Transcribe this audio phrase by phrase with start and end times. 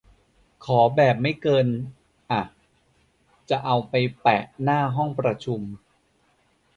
[0.65, 1.67] ขอแบบไม่เกิน
[2.31, 2.41] อะ
[3.49, 5.61] จะเอาไปแปะหน้าห้องประชุม